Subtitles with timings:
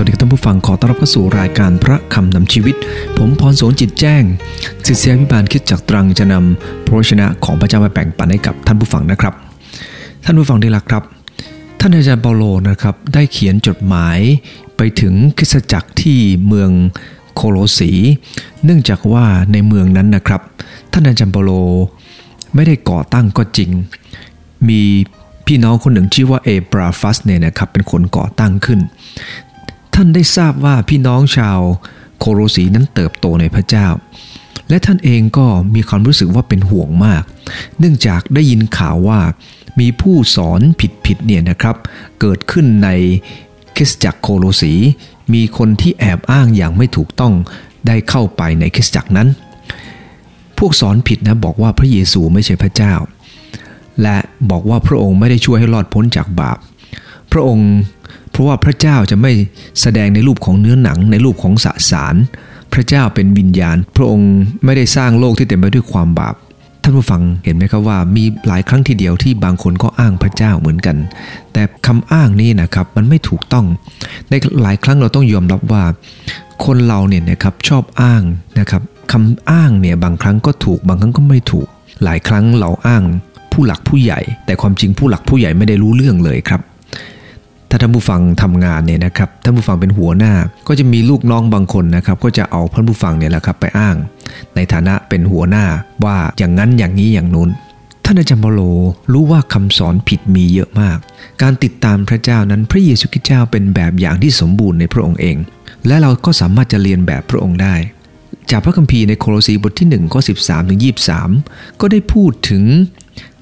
[0.00, 2.76] วัสดีท่านผู้ฟังขอต้อนรับเข้าสู่รายการพระคำนำชีวิต
[3.16, 4.22] ผมพรสนจิตแจ้ง
[4.86, 9.34] ศิษยาพิบาลคิดจากตรังจะนำพระชนะของพระเจ้ามาแบ่งปันให้กับท่านผู้ฟังนะครับ
[10.24, 11.02] ท่านผู้ฟังที่รักครับ
[11.80, 14.18] ท่านอาจารย์เปาโลนะครับได้เขียนจดหมาย
[14.76, 16.70] ไปถึงคริสตจักรที่เมือง
[17.34, 17.92] โคโลสี
[18.64, 20.40] เนื่องจากว่าในเมืองนั้นนะครับ
[20.92, 21.50] ท่านอาจารย์เปาโล
[22.54, 23.70] ไม่ได้ก่อตั้งก็จริง
[24.68, 24.82] มี
[25.46, 28.80] พี่น้องคนหนึ่งชื่อว่าเอบราฟัสเนี่ยนะครับเป็นคนก่อตั้งขึ้น
[30.02, 31.58] ท่านได้ทราบว่าพี่น้องชาว
[32.18, 33.86] โคโรสีนั้นเติบโตในพระเจ้า
[34.68, 37.22] และท่านเองก็มีความรู้สึกว่าเป็นห่วงมาก
[37.78, 39.20] เนื่องจากได้ยินข่าวว่า
[39.80, 40.60] มีผู้สอน
[41.06, 41.76] ผิดๆเนี่ยนะครับ
[42.20, 42.88] เกิดขึ้นใน
[43.76, 44.74] คริสตจักรโคโลสี
[45.34, 47.34] มีคนที่แอบอ้างอย่างไม่ถูกต้อง
[47.86, 49.28] ได้เข้าไปในคริสตจักรนั้น
[50.58, 52.94] พวกสอนผิดนะบอกว่าพระเยซูไม่ใช่พระเจ้า
[54.02, 54.16] และ
[54.50, 56.58] บอกว่าพระองค์ไม่ได้ช่วยให้รอดพ้นจากบาป
[57.32, 57.70] พระองค์
[58.40, 59.32] ราะว่าพระเจ้าจะไม่
[59.80, 62.14] แสดงในรูปของเนื้อหนังในรูปของสสาร
[62.72, 64.32] พระเจ้าเป็นวิญญาณ พระองค์
[64.64, 66.34] ไม่ได้สร้างโลกที่เต็มไปด้วยความบาป
[66.82, 70.96] ท่านผู้ฟังเห็นไหมครับว่ามีหลายครั้งทีเดียวที่บางคนก็อ้างพระเจ้าเหมือนกัน
[71.52, 73.66] แต่คำอ้างนี้นะครับมันไม่ถูกต้อง
[74.30, 75.84] ในหลายครั้งเราต้องยอมรับว่า
[76.64, 78.22] คนเราเนี่ยนะครับชอบอ้าง
[78.58, 81.68] นะครับคำอ้างเนี่ยบางครั้งก็ถูกบางครั้งก็ไม่ถูก
[82.04, 83.02] หลายครั้งเราอ้าง
[83.52, 86.60] ผู้หลักผู้ใหญ่ แต่ความจริงผู้หลักผู้ใหญ่ไม่ได้รู้เรื่องเลยครับ
[87.70, 90.32] ถ้าท่านผู้ฟังทำงานเนี่ยนะครับท่านผู้ฟังเป็นหัวหน้า
[90.68, 93.96] ก็จะมีลูกน้องบางคนนะครับ ก็จะเอาท่านผู้ฟังเนี่ยแหละครับไปอ้าง
[94.54, 95.64] ในฐานะเป็นหัวหน้า
[96.04, 97.50] ว่าอย่างนั้นอย่างนี้อย่างนู้น
[98.04, 98.60] ท่านอาจารย์เปโล
[99.12, 100.98] รู้ว่าคำสอนผิดมีเยอะมาก
[101.42, 105.36] การติดตามพระเจ้านั้นพระเยซูคริสต์เจ้าเป็นแบบอย่างที่สมบูรณ์ในพระองค์เอง
[105.86, 107.74] และเราก็สามารถจะเรียนแบบพระองค์ได้
[108.50, 110.80] จากพระคัมภีร์ในโคโลสีบทที่1ข้อ13ถึง
[111.30, 112.62] 23 ก็ได้พูดถึง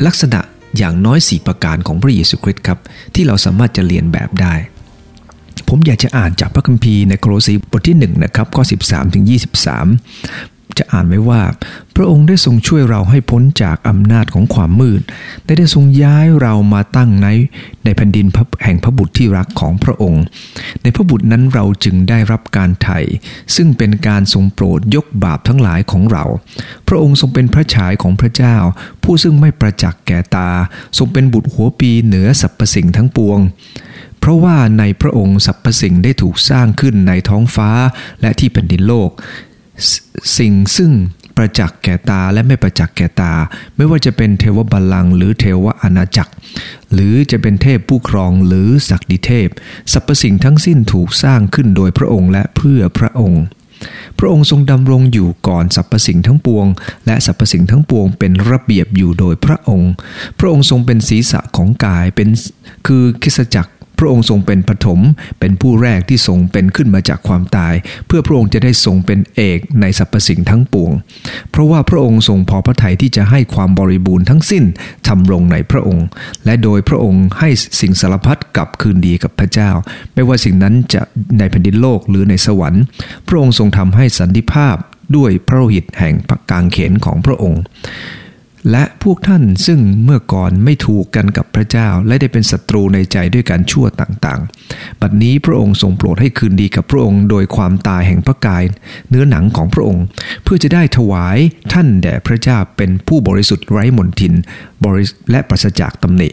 [0.07, 0.41] ลักษณะ
[0.77, 2.79] อย่างน้อย 4 ประการของพระเยซูคริสต์ครับ
[3.15, 4.55] ที่เราสามารถจะเรียนแบบได้
[5.69, 9.25] ผมอยากจะอ่านจากพระคัมภีร์ในโครสีบทที่1นะครับข้อ 13ถึง
[9.97, 11.43] 23 จะอ่านไว้ว่า
[11.97, 15.03] พระองค์ได้ทรงช่วยเราให้พ้นจากอำนาจของความมืด
[15.45, 17.29] ได้ได้ทรงย้ายเรามาตั้งใน
[17.85, 18.27] ในแผ่นดิน
[18.65, 20.23] แห่งพระบุตรที่รักของพระองค์
[20.83, 22.99] ในพระบุตรนั้นเราจึงได้รับการไถ่
[23.57, 26.25] ซึ่งเป็นการทรงโปรดยกบาปทั้งหลายของเรา
[26.89, 28.57] พระองค์ทรงเป็นพระฉายของพระเจ้า
[29.03, 30.51] ผู้ซึ่งไม่ประจักษ์แก่ตา
[30.99, 33.41] ทรงเป็นบุตรหัวปีเหนือสรรพสิ่งทั้งปวง
[34.21, 37.71] เพราะว่าในพระองค์สรรพสิ่งได้ถูกสร้างขึ้นในท้องฟ้า
[38.21, 39.11] และที่แผ่นดินโลก
[40.39, 40.93] สิ่งซึ่ง
[41.37, 43.33] ประจักษ์แก่ตาและไม่ประจักษ์แก่ตา
[43.77, 46.33] ไม่ว่าจะเป็นเทวบัลลังก์หรือเทวอาณาจักร
[46.93, 49.49] หรือจะเป็นเทพผู้ครองหรือศักดิเทพ
[49.93, 53.45] สรรพสิ่งทั้งสิ้นถูกสร้างขึ้นโดยพระองค์และเพื่อพระองค์
[54.19, 56.67] พระองค์ทรงดำรงอยู่ก่อนสรรพสิ่งทั้งปวง
[57.07, 59.93] และสรรพสิ่งทั้งปวงเป็นระเบียบอยู่โดยพระองค์
[60.39, 62.29] พระองค์ทรงเป็นศีรษะของกายเป็น
[62.87, 65.01] คือคิสจักร พระองค์ทรงเป็นปฐม
[65.41, 67.75] เป็นผู้แรกที่ทรงเป็นขึ้นมาจากความตาย
[68.07, 70.93] เพื่อพระองค์จะได้ทรงเป็นเอกในสรรพสิ่งทั้งปวง
[71.51, 74.65] เพราะว่าพระองค์ทรงพอพระทัยที่จะให้ความบริบูรณ์ทั้งสิ้น
[75.09, 76.07] ทำลงในพระองค์
[76.45, 77.49] และโดยพระองค์ให้
[77.81, 79.71] สิ่งสารพัดกลับคืนดีกับพระเจ้า
[80.15, 81.03] ไม่ว่าสิ่งนั้นจะ
[81.39, 82.83] ในแผ่นดินโลกหรือในสวรรค์
[83.29, 84.77] พระองค์ทรงทำให้สันติภาพ
[85.17, 86.15] ด้วยพระโลหิตแห่ง
[86.51, 87.63] กางเขนของพระองค์
[88.71, 98.63] และพวกท่านซึ่งเมื่อก่อนไม่ถูกกันกับพระเจ้า และได้เป็นศัตรูในใจด้วยการชั่วต่างๆ บัดนี้พระองค์ทรงโปรดให้คืนดีกับพระองค์ โดยความตายแห่งพระกาย
[99.09, 100.05] เนื้อหนังของพระองค์
[100.43, 101.39] เพื่อจะได้ถวาย
[101.73, 104.35] ท่านแด่พระเจ้าเป็นผู้บริสุทธิ์ไร้มนทิน
[104.85, 106.31] บริและปราศจากตำหนิ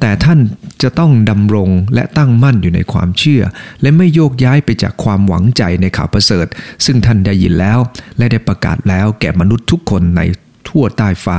[0.00, 0.38] แต่ท่าน
[0.82, 3.42] จะต้องดำรงและตั้งมั่นอยู่ในความเชื่อ
[3.82, 6.46] และไม่โยกย้ายไปจากความหวังใจในข่าวประเสริฐ
[6.84, 7.78] ซึ่งท่านได้ยินแล้ว
[8.18, 10.22] และได้ประกาศแล้วแก่มนุษย์ทุกคนใน
[10.70, 11.38] ทั่วใต้ฟ้า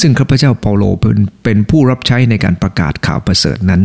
[0.00, 3.82] ซึ่งข้าพเจ้าเปาโลเป็นเป็นผู้รับใช้ในการประกาศข่าวประเสริฐนั้น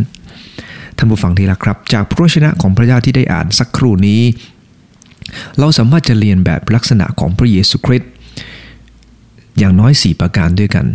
[0.96, 4.22] ท่านผู้ฟังที่รักครับ จากพระวจนะของพระเจ้าที่ได้อ่านสักครู่นี้
[5.58, 8.10] เราสามารถจะเรียนแบบลักษณะของพระเยซูคริสต์
[9.58, 10.86] อย่างน้อย 4 ประการด้วยกัน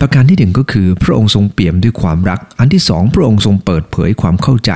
[0.00, 4.72] ประการที่หนึ่งก็คือพระองค์ทรงเปี่ยมด้วยความรัก อันที่สองพระองค์ทรงเปิดเผยความเข้าใจ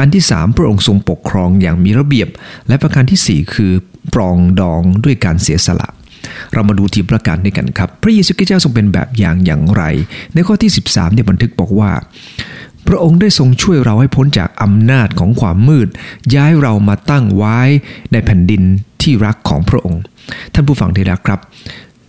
[0.00, 2.28] อันที่สามพระองค์ทรงปกครองอย่างมีระเบียบ
[2.68, 3.72] และประการที่สี่คือ
[4.14, 5.88] ปรองดองด้วยการเสียสละ
[6.52, 9.82] เรามาดูทีประการด้วยกันครับ พระเยซูคริสต์เจ้าทรงเป็นแบบอย่างอย่างไร
[10.34, 11.90] ในข้อที่ 13เนี่ยบันทึกบอกว่า
[12.88, 15.88] พระองค์ได้ทรงช่วยเราให้พ้นจากอำนาจของความมืด
[16.34, 17.58] ย้ายเรามาตั้งไว้
[18.12, 18.62] ในแผ่นดิน
[19.02, 20.02] ที่รักของพระองค์
[20.54, 21.40] ท่านผู้ฟังที่รักครับ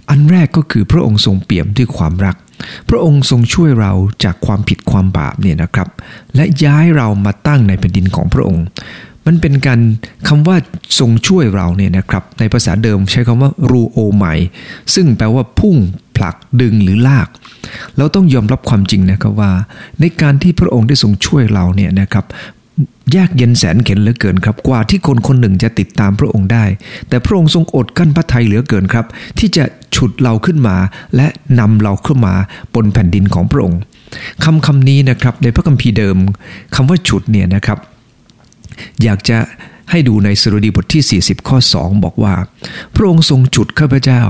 [0.10, 2.36] อันแรกก็คือพระองค์ทรงเปี่ยมด้วยความรัก
[2.90, 3.94] พระองค์ทรงช่วยเรา
[4.24, 5.90] จากความผิดความบาปเนี่ยนะครับ
[6.36, 8.66] และย้ายเรามาตั้งในแผ่นดินของพระองค์
[9.26, 9.80] มันเป็นการ
[10.28, 10.58] คำว่า
[11.00, 14.34] ทรงช่วยเราเนี่ยนะครับ ในภาษาเดิมใช้คำว่ารูโอใหม่
[14.94, 15.76] ซึ่งแปลว่าพุ่ง
[16.16, 17.28] ผลักดึงหรือลาก
[17.98, 19.52] เราต้องยอมรับความจริงนะครับว่า
[20.00, 22.26] ในการที่พระองค์ได้ทรงช่วยเราเนี่ยนะครับ
[23.16, 26.66] ยากเย็นแสนเข็นเหลือเกินครับ กว่าที่คนคนหนึ่งจะติดตามพระองค์ได้
[27.10, 29.06] แต่พระองค์ทรงอดกั้นพระทัยเหลือเกินครับ
[29.40, 29.64] ที่จะ
[29.96, 30.76] ฉุดเราขึ้นมา
[31.16, 31.28] และ
[31.60, 32.34] นำเราขึ้นมา
[32.76, 33.80] บนแผ่นดินของพระองค์
[34.44, 36.18] คำคำนี้นะครับในพระคัมภีร์เดิม
[36.76, 37.80] คำว่าฉุดเนี่ยนะครับ
[39.04, 39.38] อยากจะ
[39.92, 42.34] ให้ดูในสรุดีบทที่ 40 ข้อ 2 บอกว่า
[42.96, 44.22] พระองค์ทรงจุดข้าพเจ้า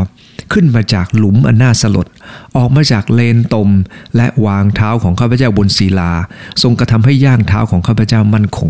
[0.53, 2.07] ขึ้นมาจากหลุมอันน่าสลด
[2.57, 3.69] ออกมาจากเลนตม
[4.15, 6.11] และวางเท้าของข้าพเจ้าบนศิลา
[6.61, 8.69] ทรงกระทำให้ย่างเท้าของข้าพเจ้ามั่นคง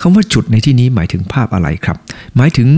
[0.00, 1.96] คำว่าจุดในที่นี้หมายถึงภาพอะไรครับ
[2.36, 2.68] หมายถึง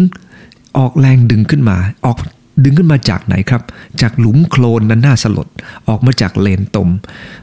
[0.78, 1.76] ออกแรงดึงขึ้นมา
[2.06, 2.18] ออก
[2.62, 3.62] ดึงขึ้นมาจากไหนครับ
[4.00, 5.48] จากหลุมโคลนนั้นน่าสลด
[5.88, 6.88] ออกมาจากเลนตม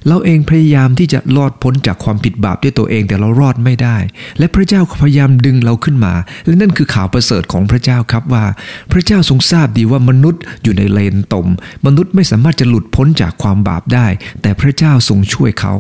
[0.07, 3.97] เราเองพยายามที่จะรอดพ้นจากความผิดบาปด้วยตัวเองแต่เรารอดไม่ได้
[4.39, 6.13] และพระเจ้าพยายามดึงเราขึ้นมา
[6.45, 8.45] และนั่นคือข่าวประเสริฐของพระเจ้าครับว่า
[8.91, 11.47] พระเจ้าทรงทราบดีว่ามนุษย์อยู่ในเลนตม
[11.85, 14.07] มนุษย์ไม่สามารถจะหลุดพ้นจากความบาปได้
[14.41, 15.73] แต่พระเจ้าทรงช่วยเขา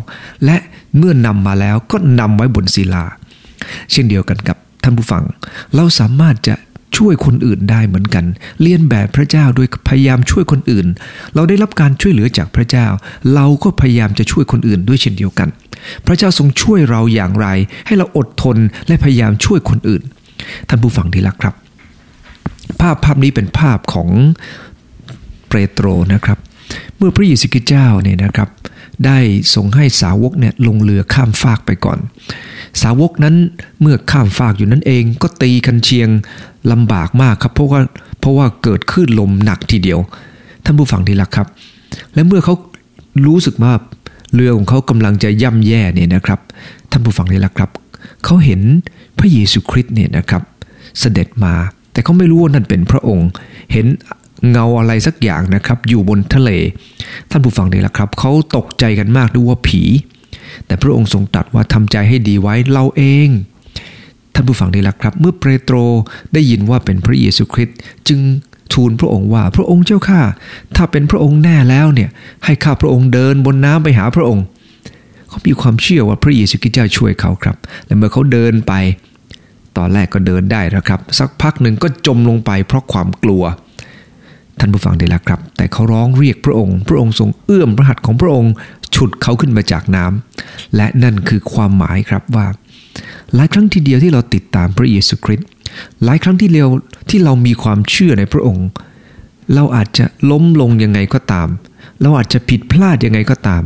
[0.45, 0.57] และ
[0.97, 3.05] เมื่อนำมาแล้วก็นำไว้บนศิลา
[3.91, 5.23] เช่นเดียวกันกับท่านผู้ฟัง
[5.75, 6.55] เราสามารถจะ
[6.97, 8.25] ช่วยคนอื่นได้เหมือนกัน
[8.61, 10.87] เลียนแบบพระเจ้าโดยพยายามช่วยคนอื่น
[11.35, 12.87] เราได้รับการช่วยเหลือจากพระเจ้า
[13.35, 15.49] เราก็พยายามจะช่วยคนอื่นด้วยเช่นเดียวกัน
[16.05, 17.47] พระเจ้าทรงช่วยเราอย่างไร
[17.85, 18.57] ให้เราอดทน
[18.87, 20.01] และพยายามช่วยคนอื่น
[20.67, 21.55] ท่านผู้ฟังที่รักครับ
[22.79, 24.09] ภาพภาพนี้เป็นภาพของ
[25.47, 26.37] เปโตรนะครับ
[26.97, 28.49] เมื่อพระเยซูคริสต์เจ้าเนี่ยนะครับ
[29.05, 29.19] ได้
[29.55, 31.99] ทรงให้สาวกเนี่ยลงเรือข้ามฟากไปก่อน
[32.81, 33.35] สาวกนั้น
[33.81, 36.09] เมื่อข้ามฟากอยู่นั่นเองก็ตีกันเชียง
[36.71, 37.79] ลำบากมากครับ เพราะว่า
[38.19, 39.99] เพราะว่าเกิดคลื่นลมหนักทีเดียว
[40.65, 41.47] ท่านผู้ฟังที่รักครับ
[42.13, 42.55] และเมื่อเขา
[43.25, 43.73] รู้สึกว่า
[44.33, 46.39] เรือของเขากำลังจะย่ำแย่เนี่ยนะครับ
[46.91, 47.71] ท่านผู้ฟังที่รักครับ
[48.25, 48.61] เขาเห็น
[49.17, 50.43] พระเยซูคริสต์เนี่ยนะครับ
[50.99, 51.53] เสด็จมา
[51.91, 53.29] แต่เขาไม่รู้ว่านั่นเป็นพระองค์
[53.71, 53.85] เห็น
[54.51, 56.51] เงาอะไรสักอย่างนะครับ อยู่บนทะเล
[57.29, 59.81] ท่านผู้ฟังนี่แหละครับ เขาตกใจกันมากด้วยว่าผี
[60.65, 63.29] แต่พระองค์ทรงตรัสว่าทำใจให้ดีไว้เราเอง
[64.33, 65.75] ท่านผู้ฟังได้ละครับ เมื่อเปโตร
[66.33, 67.77] ได้ยินว่าเป็นพระเยซูคริสต์
[68.07, 68.19] จึง
[68.73, 70.21] ทูลพระองค์ว่าพระองค์เจ้าข้า
[70.75, 72.09] ถ้าเป็นพระองค์แน่แล้วเนี่ย
[72.45, 74.45] ให้ข้าพระองค์เดินบนน้ำไปหาพระองค์
[75.29, 77.55] เขามีความเชื่อว่าพระเยซูคริสต์จะช่วยเขาครับ
[77.85, 78.73] และเมื่อเขาเดินไป
[79.77, 83.43] ตอนแรกก็เดินได้นะครับ สักพักหนึ่งก็จมลงไปเพราะความกลัว
[84.61, 88.53] ท่านผู้ฟังได้ละครับ แต่เขาร้องเรียกพระองค์ พระองค์ทรงเอื้อมพระหัตถ์ของพระองค์
[88.95, 92.47] ฉุดเขาขึ้นมาจากน้ำและนั่นคือความหมายครับว่า
[93.35, 95.47] หลายครั้งทีเดียวที่เราติดตามพระเยซูคริสต์
[96.03, 96.67] หลายครั้งที่เรา
[97.09, 98.67] ที่เรามีความเชื่อในพระองค์
[99.53, 101.47] เราอาจจะล้มลงยังไงก็ตาม
[102.01, 103.63] เราอาจจะผิดพลาดยังไงก็ตาม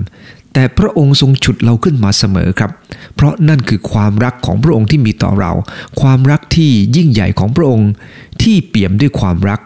[0.58, 2.72] แต่พระองค์ทรงฉุดเราขึ้นมาเสมอครับ
[3.16, 5.52] เพราะนั่นคือความรักของพระองค์ที่มีต่อเรา
[6.02, 7.90] ความรักที่ยิ่งใหญ่ของพระองค์
[8.42, 9.60] ที่เปี่ยมด้วยความรัก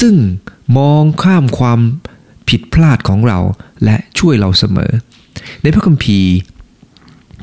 [0.00, 0.14] ซึ่ง
[0.78, 1.80] มองข้ามความ
[2.48, 3.38] ผิดพลาดของเรา
[3.84, 4.92] และช่วยเราเสมอ
[5.62, 6.32] ในพระคัมภีร์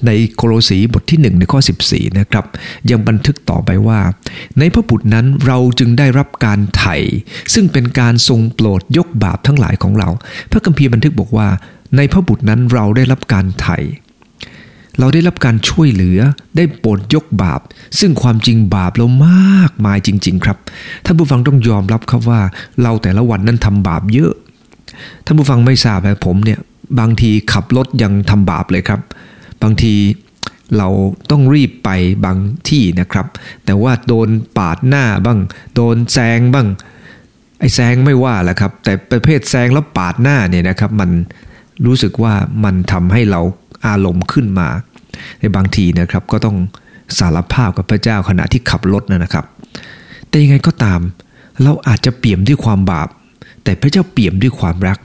[0.08, 1.60] ในโคโลสีบทที่ 1 ในข้อ
[1.90, 2.46] 14 นะครับ
[2.90, 4.00] ยังบันทึกต่อไปว่า
[4.60, 6.96] ในพระบุตรนั้นเราจึงได้รับการไถ่
[7.54, 10.10] ซึ่งเป็นการทรงโปรดยกบาปทั้งหลายของเรา
[10.52, 11.48] พระคัมภีร์บันทึกบอกว่า
[11.98, 13.78] ในพระบุตรนั้นเราได้รับการไถ่
[15.00, 16.20] เราได้รับการช่วยเหลือ
[16.56, 17.62] ได้โปรดยกบาป
[18.00, 20.58] ซึ่งความจริงบาปเรามากมายจริง ๆ ครับ
[21.06, 22.42] ท่านผู้ฟังต้องยอมรับครับว่า
[22.82, 24.34] เราแต่ละวันนั้นทำบาปเยอะ
[25.26, 26.60] ท่านผู้ฟังไม่ทราบแต่ผมเนี่ย
[27.00, 29.02] บางทีขับรถยังทำบาปเลยครับ
[29.64, 29.94] บางที
[30.78, 30.88] เรา
[31.32, 31.90] ต้องรีบไป
[32.26, 32.38] บาง
[32.70, 33.28] ที่นะครับ
[33.66, 35.40] แต่ว่าโดนปาดหน้าบ้าง
[35.76, 36.68] โดนแซงบ้าง
[37.60, 41.10] ไอ้แซงไม่ว่าแหละครับ แต่ประเภทแซงแล้วปาดหน้าเนี่ยนะครับ มัน
[41.86, 42.34] รู้สึกว่า
[42.64, 43.42] มันทำให้เรา
[43.88, 44.68] อารมณ์ขึ้นมา
[45.40, 46.58] ในบางทีนะครับก็ต้อง
[47.20, 49.46] สารภาพกับพระเจ้าขณะที่ขับรถนะครับ
[50.28, 51.00] แต่ยังไงก็ตาม
[51.64, 53.08] เราอาจจะเปี่ยมด้วยความบาป
[53.64, 54.98] แต่พระเจ้าเปี่ยมด้วยความรัก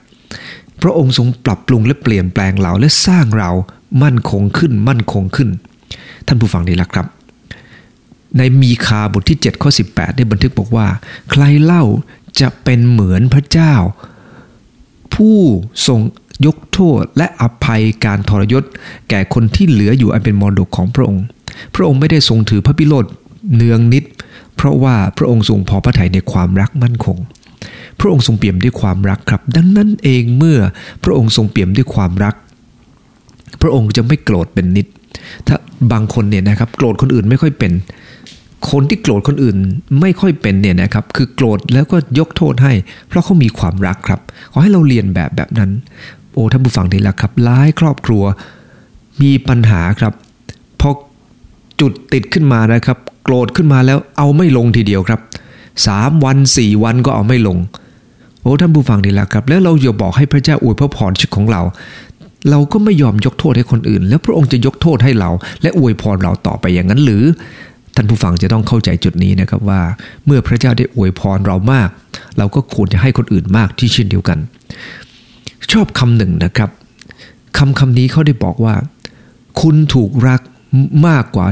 [0.83, 3.50] พระองค์ทรงปรับปรุงและเปลี่ยนแปลงเราและสร้างเรา
[4.02, 5.49] มั่นคงขึ้นมั่นคงขึ้น
[6.26, 7.07] ท่านผู้ฟังดีละครับ
[8.37, 10.87] ในมีคาบทที่7ข้อ18 ได้บันทึกบอกว่า
[11.31, 11.85] ใครเล่า
[12.40, 13.75] จะเป็นเหมือนพระเจ้า
[15.14, 15.38] ผู้
[15.87, 16.00] ทรง
[16.47, 18.64] ยกโทษและอภัยการทรยศ
[19.11, 21.25] แก่คนที่เหลืออยู่อันเป็นมรดกของพระองค์
[21.75, 23.05] พระองค์ไม่ได้ทรงถือพระพิโรธ
[23.55, 24.05] เนืองนิด
[24.57, 27.17] เพราะว่าพระองค์ทรงพอพระทัยในความรักมั่นคง
[28.00, 30.59] พระองค์ทรงเปี่ยมด้วยความรักครับ ดังนั้นเองเมื่อ
[31.05, 32.35] พระองค์ทรงเปี่ยมด้วยความรัก
[33.62, 34.87] พระองค์จะไม่โกรธเป็นนิด
[35.47, 35.57] ถ้า
[35.93, 37.73] บางคนเนี่ยนะครับ โกรธคนอื่นไม่ค่อยเป็น
[38.71, 39.57] คนที่โกรธคนอื่น
[40.00, 42.73] ไม่ค่อยเป็นเนี่ยนะครับ คือโกรธแล้วก็ยกโทษให้
[43.09, 44.21] เพราะเขามีความรักครับ
[44.53, 45.71] ขอให้เราเรียนแบบแบบนั้น
[46.35, 48.25] โอ้ท่านผู้ฟังดีแล้วครับหลายครอบครัว
[49.23, 50.12] มีปัญหาครับ
[50.81, 50.91] พอ
[51.81, 55.21] จุดติดขึ้นมานะครับ โกรธขึ้นมาแล้วเอาไม่ลงทีเดียวครับ
[55.87, 57.59] สามวันสี่วันก็เอาไม่ลง
[58.43, 61.62] โอ้ท่านผู้ฟังดีแล้วครับ แล้วเราอย่าบอกให้พระเจ้าอวยพระพรชีวิตของเรา
[62.50, 65.31] เราก็ไม่ยอมยกโทษให้คนอื่น แล้วพระองค์จะยกโทษให้เรา
[65.62, 67.25] และอวยพรเราต่อไปอย่างนั้นหรือ
[67.95, 69.81] ท่านผู้ฟังจะต้องเข้าใจจุดนี้นะครับว่า
[70.26, 71.88] เมื่อพระเจ้าได้อวยพรเรามาก
[72.38, 74.38] เราก็ควรจะให้คนอื่นมากที่เช่นเดียวกัน
[75.73, 76.71] ชอบคำหนึ่งนะครับ
[77.59, 78.75] คำคำนี้เขาได้บอกว่า
[79.61, 80.40] คุณถูกรัก
[81.06, 81.47] มากกว่า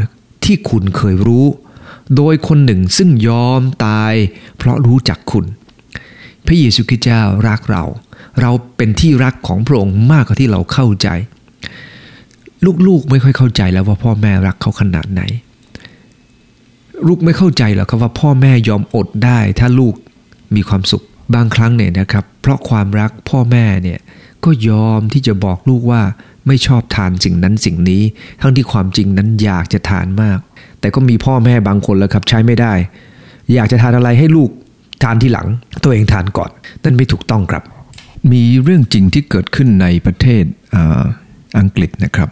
[0.45, 1.47] ที่คุณเคยรู้
[2.17, 4.15] โดยคนหนึ่งซึ่งยอมตาย
[4.59, 5.45] เพราะรู้จักคุณ
[6.47, 7.85] พระเยซูคริสต์เจ้ารักเรา
[8.41, 11.09] เราเป็นที่รักของพระองค์มากกว่าที่เราเข้าใจ
[12.87, 15.23] ลูกๆไม่ค่อยเข้าใจแล้วว่าพ่อแม่รักเขาขนาดไหน
[17.09, 19.95] ลูกไม่เข้าใจหรอกครับว่าพ่อแม่ยอมอดได้ถ้าลูก
[20.57, 21.03] มีความสุข
[21.35, 24.01] บางครั้งเนี่ยนะครับ เพราะความรักพ่อแม่เนี่ย
[24.45, 26.03] ก็ยอมที่จะบอกลูกว่า
[26.47, 28.03] ไม่ชอบทานสิ่งนั้นสิ่งนี้
[28.41, 30.39] ทั้งที่ความจริงนั้นอยากจะทานมาก
[30.81, 32.73] แต่ก็มีพ่อแม่บางคนแล้วครับใช้ไม่ได้
[33.55, 34.51] อยากจะทานอะไรให้ลูก
[35.03, 35.47] ทานที่หลัง
[35.85, 36.51] ตัวเองทานก่อน
[36.85, 37.63] นั่นไม่ถูกต้องครับ
[38.33, 40.77] มีเรื่องจริงที่เกิดขึ้นในประเทศอ
[41.59, 42.29] อังกฤษนะครับ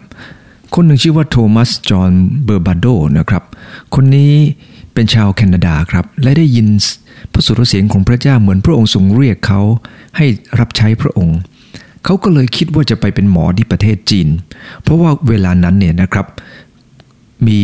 [0.75, 2.11] คนหนึ่งชื่อว่าโทมัสจอห์น
[2.45, 2.85] เบอร์บาโด
[3.17, 3.43] นะครับ
[3.95, 4.33] คนนี้
[4.93, 6.67] เป็นชาวแคนาดาครับ และได้ยิน
[7.33, 9.61] พระสุรเสียงของพระเจ้าเหมือนพระองค์ทรงเรียกเขา
[10.17, 10.25] ให้
[10.59, 11.37] รับใช้พระองค์
[12.05, 14.27] เขาก็เลยคิดว่าจะไปเป็นหมอที่ประเทศจีน
[14.83, 16.27] เพราะว่าเวลานั้นเนี่ยนะครับ
[17.47, 17.61] มี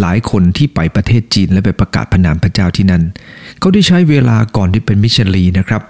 [0.00, 3.02] หลายคนที่ไปประเทศจีนและไปประกาศพนามพระเจ้าที่นั่น
[3.60, 5.82] เขาได้ใช้เวลาก่อนที่เป็นมิชลีนะครับ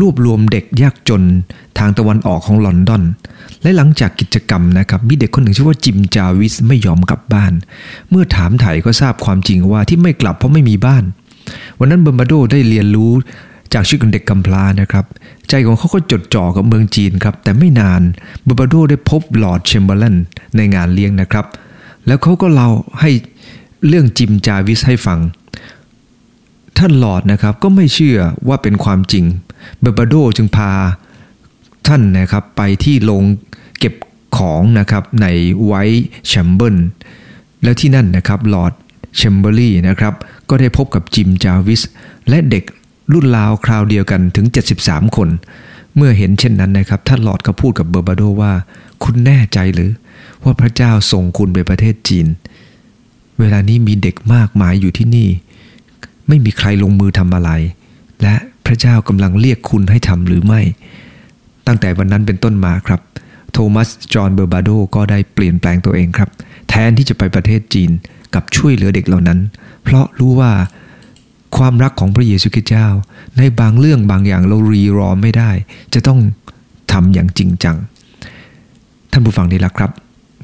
[0.00, 1.22] รวบรวมเด็กยากจน
[1.78, 3.02] ทางตะวันออกของลอนดอน
[3.62, 7.52] และหลังจากกิจกรรมนะครับ มีเด็กคนหนึ่งชื่อว่าจิมจาวิสไม่ยอมกลับบ้าน
[8.10, 11.04] เมื่อถามไถ่ก็ทราบความจริงว่าที่ไม่กลับเพราะไม่มีบ้าน
[11.78, 13.12] วันนั้นเบอร์นาโดได้เรียนรู้
[13.74, 15.04] จากชีวิตของเด็กกำพร้านะครับ
[15.48, 18.02] ใจของเขาก็จดจ่อกับเมืองจีนครับ แต่ไม่นาน
[18.44, 20.16] เบอร์นาโดได้พบลอร์ดแชมเบอร์เลน
[20.56, 21.46] ในงานเลี้ยงนะครับ
[22.06, 22.68] แล้วเขาก็เล่า
[23.00, 23.10] ให้
[23.86, 25.18] เรื่องจิมจาวิสให้ฟัง
[26.78, 28.18] ท่านลอร์ดนะครับก็ไม่เชื่อ
[28.48, 29.24] ว่าเป็นความจริง
[29.80, 30.70] เบอร์นาโดจึงพา
[31.86, 33.24] ท่านนะครับไปที่โรง
[33.78, 33.94] เก็บ
[34.36, 35.26] ของนะครับใน
[35.64, 36.88] ไวท์แชมเบอร์
[37.62, 38.72] แล้วที่นั่นนะครับลอร์ด
[39.16, 40.14] แชมเบอร์เลนนะครับ
[40.48, 41.82] ก็ได้พบกับจิมจาวิส
[42.28, 42.64] และเด็ก
[43.12, 44.46] รุ่นราวคราวเดียวกันถึง
[44.80, 45.28] 73 คน
[45.96, 48.52] เมื่อเห็นเช่นนั้นนะครับท่านลอร์ดก็พูดกับเบอร์นาโดว่า
[49.04, 49.90] คุณแน่ใจหรือ
[50.44, 52.26] ว่าพระเจ้าส่งคุณไปประเทศจีน
[53.38, 55.28] เวลานี้มีเด็กมากมายอยู่ที่นี่
[56.28, 57.50] ไม่มีใครลงมือทำอะไร
[58.22, 58.34] และ
[58.66, 60.60] พระเจ้ากำลังเรียกคุณให้ทำหรือไม่
[61.66, 63.00] ตั้งแต่วันนั้นเป็นต้นมาครับ
[63.52, 66.28] โทมัส จอห์น เบอร์บาโดก็ได้เปลี่ยนแปลงตัวเองครับ
[66.68, 67.90] แทนที่จะไปประเทศจีน
[68.34, 69.38] กับช่วยเหลือเด็กเหล่านั้น
[69.82, 70.52] เพราะรู้ว่า
[71.56, 72.88] ความรักของพระเยซูคริสต์เจ้า
[73.38, 75.50] ในบางเรื่องบางอย่างเรารีรอไม่ได้
[75.94, 76.18] จะต้อง
[76.92, 77.76] ทำอย่างจริงจัง
[79.12, 79.90] ท่านผู้ฟังดีละครับ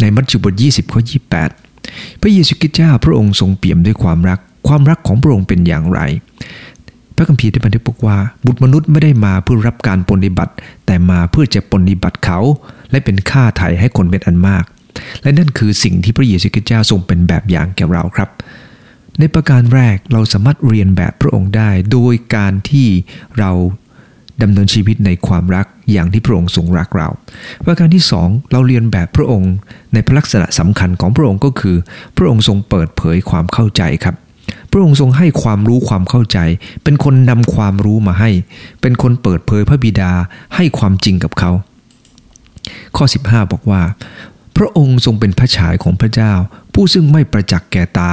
[0.00, 1.00] ในมัทธิวบท 20 ข้อ
[1.60, 6.00] 28 พระเยซูคริสต์เจ้าพระองค์ทรงเปี่ยมด้วยความรัก ความรักของพระองค์เป็นอย่างไร
[7.18, 10.52] พระคัมภีร์ได้บันทึกบอกว่า บุตรมนุษย์ไม่ได้มาเพื่อรับการปฏิบัติ
[10.86, 12.38] แต่มาเพื่อจะปฏิบัติเขา
[12.90, 14.64] และเป็นค่าไถ่ให้คนเป็นอันมาก
[15.22, 18.28] และนั่นคือสิ่งที่พระเยซูคริสต์เจ้าทรงเป็นแบบอย่างแก่เราครับ
[19.18, 22.88] ในประการแรกเราสามารถเรียนแบบพระองค์ได้ โดยการที่
[23.38, 23.50] เรา
[24.42, 27.08] ดำเนินชีวิตในความรักอย่างที่พระองค์ทรงรักเรา
[27.66, 29.52] ประการที่สองเราเรียนแบบพระองค์
[29.92, 31.76] ในพระลักษณะสำคัญของพระองค์ก็คือ
[32.16, 34.16] พระองค์ทรงเปิดเผยความเข้าใจครับ
[34.70, 36.38] พระองค์ทรงให้ความรู้ความเข้าใจ
[36.84, 38.30] เป็นคนนำความรู้มาให้
[38.80, 40.12] เป็นคนเปิดเผยพระบิดา
[40.54, 41.50] ให้ความจริงกับเขา
[42.96, 43.82] ข้อ 15 บอกว่า
[44.58, 46.32] พระองค์ทรงเป็นพระฉายของพระเจ้า
[46.74, 48.12] ผู้ซึ่งไม่ประจักษ์แก่ตา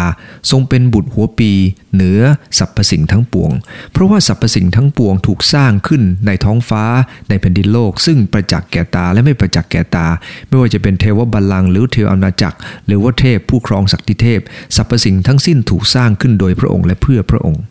[0.51, 1.51] ทรงเป็นบุตรหัวปี
[1.93, 2.19] เหนือ
[2.57, 3.51] สรรพสิ่งทั้งปวง
[3.91, 6.83] เพราะว่าสรรพสิ่งทั้งปวงถูกสร้างขึ้นในท้องฟ้า
[7.29, 10.07] ในแผ่นดินโลก ซึ่งประจักษ์แก่ตาและไม่ประจักษ์แก่ตา
[10.47, 14.39] ไม่ว่าจะเป็นเทวบัลลังก์หรือเทวอาณาจักร หรือว่าเทพผู้ครองศักดิเทพ
[14.75, 17.61] สรรพสิ่งทั้งสิ้นถูกสร้างขึ้นโดยพระองค์และเพื่อพระองค์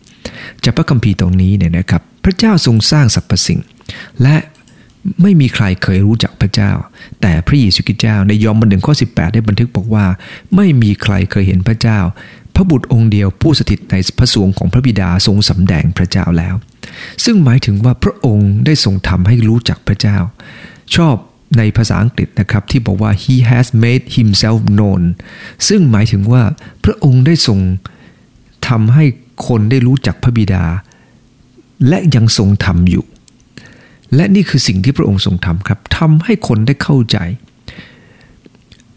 [0.65, 3.61] จากพระคัมภีร์ตรงนี้เนี่ยนะครับ พระเจ้าทรงสร้างสรรพสิ่ง
[4.23, 4.37] และ
[5.23, 6.73] ไม่มีใครเคยรู้จักพระเจ้า
[7.21, 10.07] แต่พระเยซูคริสต์เจ้าในยอห์นบทหนึ่งข้อ18 ได้บันทึกบอกว่า
[10.57, 11.99] ไม่มีใครเคยเห็นพระเจ้า
[12.55, 16.55] พระบุตรองค์เดียวผู้สถิตในพระสวงของพระบิดาทรงสำแดงพระเจ้าแล้ว
[17.25, 20.17] ซึ่งหมายถึงว่าพระองค์ได้ทรงทำให้รู้จักพระเจ้า
[20.95, 21.15] ชอบ
[21.59, 25.03] ในภาษาอังกฤษนะครับที่บอกว่า he has made himself known
[25.69, 26.43] ซึ่งหมายถึงว่า
[26.85, 27.59] พระองค์ได้ทรง
[28.69, 29.05] ทำให้
[29.47, 30.65] คนได้รู้จักพระบิดา
[31.89, 33.05] และยังทรงทำอยู่
[34.15, 37.19] และนี่คือสิ่งที่พระองค์ทรงทำครับทำให้คนได้เข้าใจ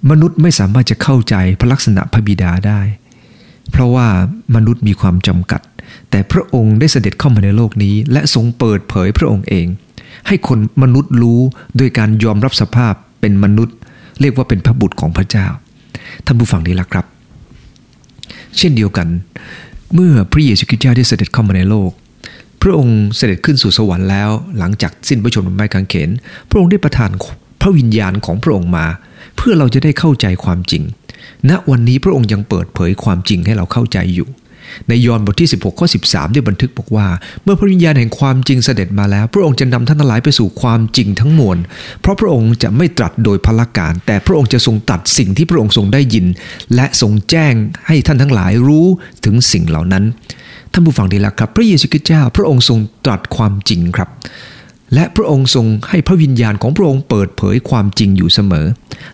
[0.10, 2.82] มนุษย์ไม่สามารถจะเข้าใจพระลักษณะพระบิดาได้
[3.72, 4.08] เพราะว่า
[4.56, 5.62] มนุษย์มีความจำกัด
[6.10, 9.68] แต่พระองค์ได้เสด็จเข้ามาในโลกนี้ และทรงเปิดเผยพระองค์เอง
[10.28, 11.42] ให้คนมนุษย์รู้
[11.78, 13.76] โดยการยอมรับสภาพเป็นมนุษย์
[14.22, 15.48] เรียกว่าเป็นพระบุตรของพระเจ้า
[16.26, 17.06] ท่านผู้ฟังนี่ละครับ
[18.58, 19.08] เช่นเดียวกัน
[19.94, 21.92] เมื่อพระเยซูคริสต์เจ้าได้เสด็จเข้ามาในโลก
[22.62, 26.10] พระองค์เสด็จขึ้นสู่สวรรค์แล้ว หลังจากสิ้นพระชนม์บนไม้กางเขน
[26.50, 27.12] พระองค์ได้ประทาน
[27.62, 28.86] พระระวิญญาณของพระองค์มา
[29.38, 30.84] เพื่อเราจะได้เข้าใจความจริง
[31.50, 34.30] ณวันนี้พระองค์ยังเปิดเผยความจริงให้เราเข้าใจอยู่
[34.90, 37.08] ในยอห์นบทที่ 16ข้อ13 ได้บันทึกบอกว่า
[37.44, 41.58] เมื่อพระวิญญาณแห่งความจริงเสด็จมาแล้ว พระองค์จะนำท่านทั้งหลายไปสู่ความจริงทั้งมวล
[42.02, 46.26] เพราะพระองค์จะไม่ตรัสโดยพละการ แต่พระองค์จะทรงตัดสิ่งที่พระองค์ทรงได้ยิน
[46.76, 47.54] และทรงแจ้ง
[47.88, 48.88] ให้ท่านทั้งหลายรู้
[49.26, 50.04] ถึงสิ่งเหล่านั้น
[50.78, 54.10] ท่านผู้ฟังดีละครับ พระเยซูคริสต์เจ้าพระองค์ทรงตรัสความจริงครับ
[54.94, 58.66] และพระองค์ทรงให้พระวิญญาณของพระองค์เปิดเผยความจริงอยู่เสมอ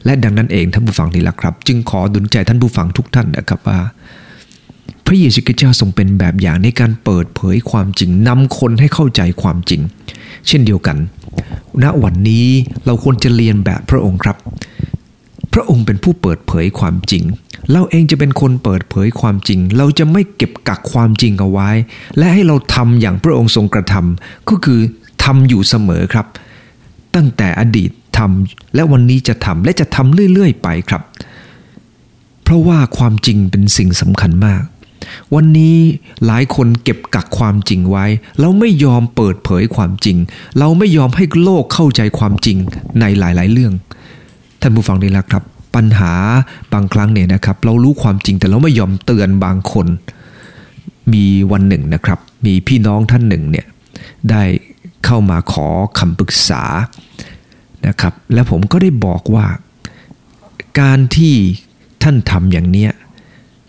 [0.05, 3.79] และดังนั้นเองท่านผู้ฟังดีละครับ จึงขอดุลใจท่านผู้ฟังทุกท่านนะครับว่า
[5.05, 9.81] พระเยซูคริสต์เจ้าทรงเป็นแบบอย่างในการเปิดเผยความจริงนำคนให้เข้าใจความจริง
[10.47, 10.97] เช่นเดียวกัน
[11.83, 12.47] ณวันนี้
[12.85, 14.37] เราควรจะเรียนแบบพระองค์ครับ
[15.53, 17.23] พระองค์เป็นผู้เปิดเผยความจริง
[17.71, 21.69] เราเองจะเป็นคนเปิดเผยความจริง เราจะไม่เก็บกักความจริงเอาไว้
[22.17, 24.79] และให้เราทำอย่างพระองค์ทรงกระทำก็คือ
[25.23, 26.25] ทำอยู่เสมอครับ
[27.15, 31.01] ตั้งแต่อดีตทำและวันนี้จะทำและจะทำเรื่อยๆ ไปครับ
[32.43, 34.63] เพราะว่าความจริงเป็นสิ่งสำคัญมาก
[35.35, 35.77] วันนี้
[36.25, 38.05] หลายคนเก็บกักความจริงไว้
[38.39, 40.17] เราไม่ยอมเปิดเผยความจริง
[40.59, 42.57] เราไม่ยอมให้โลกเข้าใจความจริง
[42.99, 43.73] ในหลาย ๆ เรื่อง
[44.65, 45.43] ท่านผู้ฟังได้แล้วครับ
[45.75, 46.13] ปัญหา
[46.73, 49.87] บางครั้งเนี่ยนะครับ เรารู้ความจริงแต่เราไม่ยอมเตือนบางคน
[51.13, 53.65] มีวันหนึ่งนะครับ มีพี่น้องท่านหนึ่งเนี่ย
[54.29, 54.43] ได้
[55.05, 55.67] เข้ามาขอ
[55.99, 56.63] คำปรึกษา
[57.87, 59.45] นะครับ และผมก็ได้บอกว่า
[60.79, 61.33] การที่
[62.03, 62.91] ท่านทำอย่างเนี้ย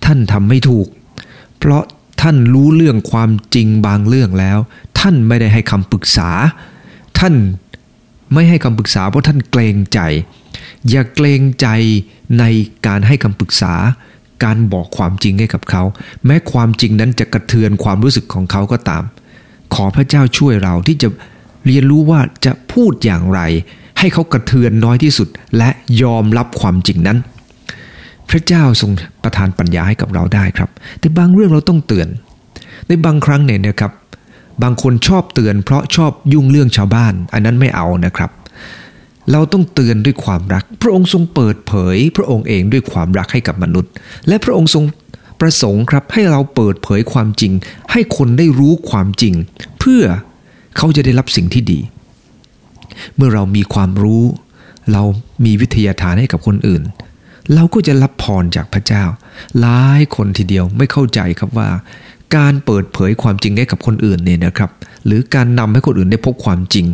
[0.04, 0.88] ท่านทำไม่ถูก
[1.58, 1.82] เพราะ
[2.20, 4.58] ท่านรู้เรื่องความจริงบางเรื่องแล้ว
[5.00, 6.30] ท่านไม่ได้ให้คำปรึกษา
[7.18, 7.34] ท่าน
[8.32, 10.00] ไม่ให้คำปรึกษาเพราะท่านเกรงใจ
[10.90, 11.66] อย่าเกรงใจ
[12.38, 12.44] ใน
[12.86, 13.74] การให้คำปรึกษา
[14.44, 15.82] การบอกความจริงให้กับเขา
[16.26, 19.02] แม้ความจริงนั้นจะกระเทือนความรู้สึกของเขาก็ตาม
[19.74, 21.08] ขอพระเจ้าช่วยเราที่จะ
[21.66, 23.40] เรียนรู้ว่าจะพูดอย่างไร
[23.98, 25.70] ให้เขากระเทือนน้อยที่สุด และ
[26.02, 27.18] ยอมรับความจริงนั้น
[28.30, 28.90] พระเจ้าทรง
[29.22, 32.08] ประทานปัญญาให้กับเราได้ครับ แต่บางเรื่องเราต้องเตือน
[32.86, 33.92] ในบางครั้งเนี่ยนะครับ
[34.62, 38.30] บางคนชอบเตือน เพราะชอบยุ่งเรื่องชาวบ้าน อันนั้นไม่เอานะครับ
[39.32, 43.90] เราต้องเตือนด้วยความรัก พระองค์ทรงเปิดเผย พระองค์เองด้วยความรักให้กับมนุษย์
[44.28, 44.84] และพระองค์ทรง
[45.40, 47.52] ประสงค์ครับให้เราเปิดเผยความจริง
[47.92, 49.34] ให้คนได้รู้ความจริง
[49.80, 50.02] เพื่อ
[50.76, 51.80] เขาจะได้รับสิ่งที่ดี
[53.16, 54.22] เมื่อเรามีความรู้
[54.92, 55.02] เรา
[55.44, 56.82] มีวิทยาทานให้กับคนอื่น
[57.54, 59.04] เราก็จะรับพรจากพระเจ้า
[59.60, 61.68] หลายคนทีเดียวไม่เข้าใจครับว่า
[62.36, 64.70] การเปิดเผยความจริงให้กับคนอื่นเนี่ยนะครับ
[65.06, 66.86] หรือการนำให้คนอื่นได้พบความจริง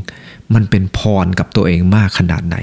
[0.55, 2.57] มันเป็นพรกับตัวเองมากขนาดไหน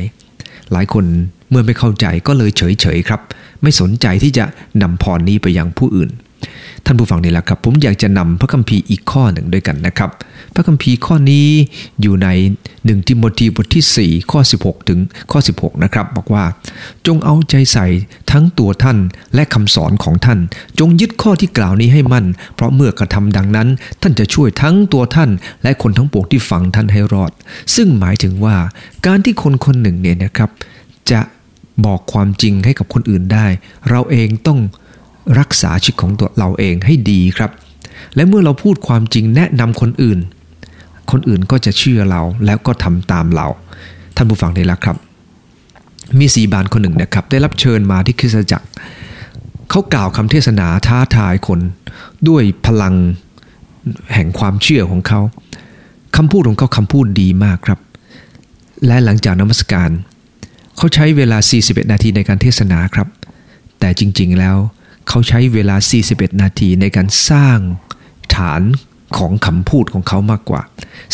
[0.71, 1.05] หลายคน
[1.49, 3.21] เมื่อไม่เข้าใจก็เลยเฉยๆครับ
[3.61, 4.45] ไม่สนใจที่จะ
[4.81, 6.09] นำพรนี้ไปยังผู้อื่น
[6.85, 10.09] ท่านผู้ฟังนี่แหละครับ ผมอยากจะนำพระคัมภีร์อีกข้อหนึ่งด้วยกันนะครับ
[10.53, 11.47] พระคัมภีร์ข้อนี้
[12.01, 12.27] อยู่ใน
[12.85, 14.99] หนึ่งทิโมธีบทที่ 4 ข้อ 16 ถึง
[15.31, 16.43] ข้อ 16 นะครับ บอกว่า
[17.07, 17.87] จงเอาใจใส่
[18.31, 18.97] ทั้งตัวท่าน
[19.35, 20.39] และคำสอนของท่าน
[20.79, 23.67] จงยึดข้อที่กล่าวนี้ให้มั่น เพราะเมื่อกระทำดังนั้น
[24.01, 25.29] ท่านจะช่วยทั้งตัวท่าน
[25.63, 27.31] และคนทั้งปวงที่ฟังท่านให้รอด
[27.75, 28.55] ซึ่งหมายถึงว่า
[29.05, 30.49] การที่คนคนหนึ่งเนี่ยนะครับ
[31.11, 31.21] จะ
[31.85, 33.45] บอกความจริงให้กับคนอื่นได้
[33.89, 34.59] เราเองต้อง
[35.39, 37.51] รักษาชีวิตของตัวเราเองให้ดีครับ
[38.15, 40.19] และเมื่อเราพูดความจริงแนะนำคนอื่น
[41.11, 43.47] คนอื่นก็จะเชื่อเราแล้วก็ทำตามเรา
[44.15, 44.97] ท่านผู้ฟังได้ล้วครับ
[46.19, 48.67] มีสีบานคนหนึ่งนะครับ ได้รับเชิญมาที่คริสตจักร
[49.69, 51.59] เขากล่าวคำเทศนาท้าทายคน
[52.27, 52.95] ด้วยพลัง
[54.13, 55.21] แห่งความเชื่อของเขา
[56.17, 57.79] คำพูดของเขาคำพูดดีมากครับ
[58.85, 59.89] และหลังจากนมัสการ
[60.77, 63.07] เขาใช้เวลา 41 นาทีในการเทศนาครับ
[63.79, 64.57] แต่จริงๆแล้ว
[65.07, 65.75] เขาใช้เวลา
[66.09, 67.57] 41 นาทีในการสร้าง
[68.35, 68.61] ฐาน
[69.17, 70.61] ของคำพูดของเขามากกว่า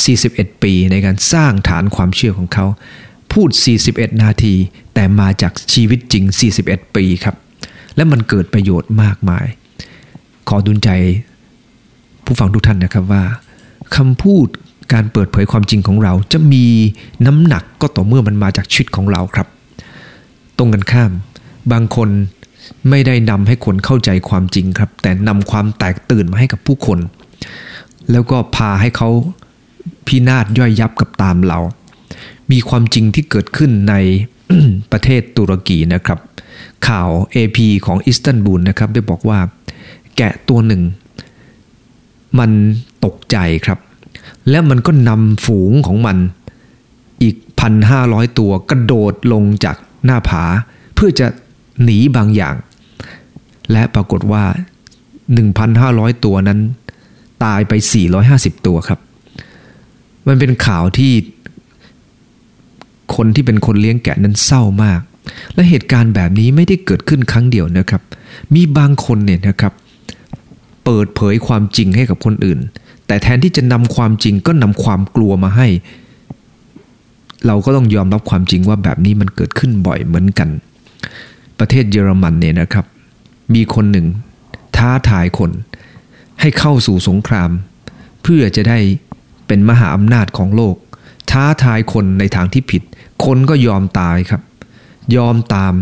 [0.06, 2.66] 41 ปีในการสร้างฐานความเชื่อของเขา
[3.34, 3.50] พูด
[3.86, 4.56] 41 นาที
[4.94, 6.24] แต่มาจากชีวิตจริง
[6.62, 7.36] 41 ปีครับ
[7.96, 9.46] และมันเกิดประโยชน์มากมาย
[10.48, 10.90] ขอดุลใจ
[12.26, 13.24] ผู้ฟังทุกท่านนะครับว่า
[13.96, 14.48] คำพูด
[14.94, 16.66] การเปิดเผยความจริงของเราจะมี
[17.26, 19.48] น้ำหนักก็ต่อเมื่อมันมาจากชีวิตของเราครับ
[20.58, 21.12] ตรงกันข้าม
[21.72, 22.10] บางคน
[22.90, 27.00] ไม่ได้นำให้คนเข้าใจความจริงครับ แต่นำความแตกตื่นมาให้กับผู้คน
[28.12, 29.10] แล้วก็พาให้เขา
[30.08, 31.60] พินาศย่อยยับกับตามเรา
[32.52, 33.96] มีความจริงที่เกิดขึ้นใน
[34.92, 36.20] ประเทศตุรกีนะครับ
[36.88, 39.40] ข่าว AP ของอิสตันบูลนะครับ ได้บอกว่า
[40.18, 40.82] แกะตัวหนึ่ง
[42.40, 42.52] มัน
[43.06, 43.80] ตกใจครับ
[44.50, 46.18] และมันก็นำฝูงของมัน
[47.24, 50.44] อีกพันห้าร้อยตัวกระโดดลงจากหน้าผา
[50.96, 51.28] เพื่อจะ
[51.84, 52.56] หนีบางอย่าง
[53.72, 54.44] และปรากฏว่า
[55.54, 56.60] 1,500 ตัวนั้น
[57.44, 57.74] ตายไป
[58.20, 59.00] 450 ตัวครับ
[60.28, 61.14] มันเป็นข่าวที่
[63.16, 65.00] คนที่เป็นคนเลี้ยงแกะนั้นเศร้ามาก
[65.56, 68.02] และเหตุการณ์แบบนี้ไม่ได้เกิดขึ้นครั้งเดียวนะครับ
[68.56, 69.74] มีบางคนเนี่ยนะครับ
[70.86, 72.60] เปิดเผยความจริงให้กับคนอื่น
[73.08, 75.68] แต่แทนที่จะนำความจริงก็นำความกลัวมาให้
[77.46, 80.50] เราก็ต้องยอมรับความจริงว่าแบบนี้มันเกิดขึ้นบ่อยเหมือนกัน
[81.60, 82.86] ประเทศเยอรมันเนี่ยนะครับ
[83.54, 84.08] มีคนหนึ่ง
[84.78, 85.52] ท้าทายคน
[86.42, 87.52] ให้เข้าสู่สงคราม
[88.24, 88.80] เพื่อจะได้
[89.48, 90.76] เป็นมหาอำนาจของโลก
[91.32, 92.82] ท้าทายคนในทางที่ผิด
[93.26, 94.42] คนก็ยอมตายครับ
[95.16, 95.74] ยอมตาม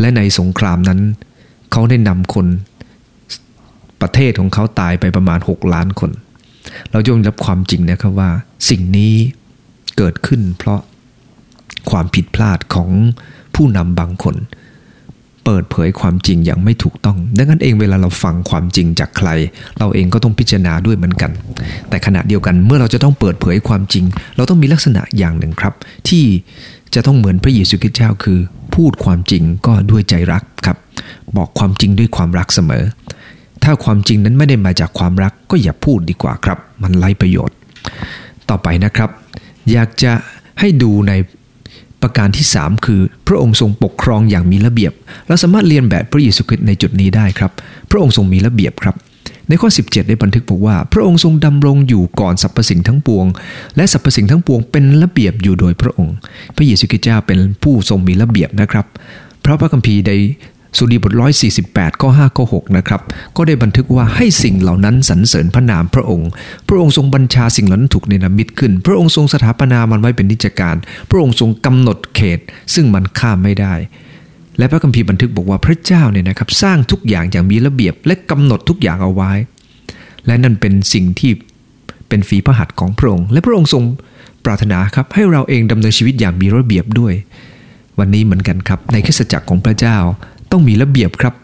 [0.00, 1.00] และในสงครามนั้น
[1.72, 2.46] เขาได้นำคน
[4.00, 6.10] ประเทศของเขาตายไปประมาณ 6 ล้านคน
[6.90, 8.30] เรายอมรับความจริงนะครับว่า
[8.70, 9.14] สิ่งนี้
[9.96, 10.80] เกิดขึ้นเพราะ
[11.90, 12.90] ความผิดพลาดของ
[13.54, 14.36] ผู้นำบางคน
[15.44, 19.28] เปิดเผยความจริงอย่างไม่ถูกต้อง ดังนั้นเองเวลาเราฟังความจริงจากใคร
[19.78, 21.30] เราเองก็ต้องพิจารณาด้วยเหมือนกัน
[21.88, 24.04] แต่ขณะเดียวกันเมื่อเราจะต้องเปิดเผยความจริง
[24.36, 25.74] เราต้องมีลักษณะอย่างหนึ่งครับ
[26.08, 26.24] ที่
[26.94, 28.38] จะต้องเหมือนพระเยซูคริสต์เจ้าคือ
[28.74, 30.76] พูดความจริงก็ด้วยใจรักครับ
[31.36, 32.84] บอกความจริงด้วยความรักเสมอ
[33.62, 37.56] ถ้าความจริงนั้นไม่ได้มาจากความรักก็อย่าพูดดีกว่าครับ มันไร้ประโยชน์
[38.48, 39.10] ต่อไปนะครับ
[39.72, 40.12] อยากจะ
[40.60, 41.12] ให้ดูใน
[42.04, 44.92] ประการที่ 3 คือ พระองค์ทรงปกครองอย่างมีระเบียบ
[45.28, 47.52] เราสามารถเรียนแบบพระเยซูคริสต์ในจุดนี้ได้ครับ
[47.90, 48.94] พระองค์ทรงมีระเบียบครับ
[49.48, 53.26] ในข้อ 17 ได้บันทึกบอกว่า พระองค์ทรงดำรงอยู่ก่อนสรรพสิ่งทั้งปวง
[53.76, 56.14] และสรรพสิ่งทั้งปวงเป็นระเบียบอยู่โดยพระองค์
[56.56, 58.86] พระเยซูคริสต์เจ้าเป็นผู้ทรงมีระเบียบนะครับ
[59.42, 60.12] เพราะพระคัมภีร์ได
[60.78, 61.12] สุดีบท
[61.56, 63.00] 148ข้อ5ข้อ6นะครับ
[63.36, 66.28] ก็ได้บันทึกว่าให้สิ่งเหล่านั้นสรรเสริญพระนามพระองค์
[66.68, 70.76] พระองค์ทรงบัญชาสิ่งเหล่านั้นถูกเนรมิตขึ้น พระองค์ทรงสถาปนามันไว้เป็นนิจการ
[71.10, 72.40] พระองค์ทรงกำหนดเขต
[72.74, 73.74] ซึ่งมันข้ามไม่ได้
[74.58, 79.32] และพระคัมภีร์บันทึกบอกว่าพระเจ้าเนี่ยนะครับสร้างทุกอย่างอย่างมีระเบียบ และกำหนดทุกอย่างเอาไว้
[80.26, 81.30] และนั่นเป็นสิ่งที่
[82.08, 83.82] เป็นฝีพระหัตถ์ของพระองค์ และพระองค์ทรง
[84.44, 87.14] ปรารถนาครับให้เราเองดำเนินชีวิตอย่างมีระเบียบด้วย
[87.98, 89.96] วันนี้เหมือนกันครับในคริสตจักรของพระเจ้า
[90.54, 91.34] ต้องมีระเบียบครับ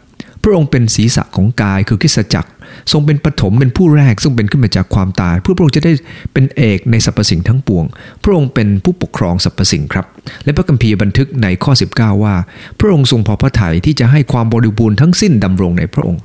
[0.43, 2.51] พระองค์เป็นศีรษะของกายคือคริสตจักร
[2.93, 5.93] ทรงเป็นปฐมเป็นผู้แรกซึ่งเป็นขึ้นมาจากความตาย เพื่อพระองค์จะได้
[6.33, 7.85] เป็นเอกในสรรพสิ่งทั้งปวง
[8.23, 10.07] พระองค์เป็นผู้ปกครองสรรพสิ่งครับ
[10.45, 12.35] และพระคัมภีร์บันทึกในข้อ 19 ว่า
[12.79, 16.23] พระองค์ทรงพอพระทัยที่จะให้ความบริบูรณ์ทั้งสิ้นดำรงในพระองค์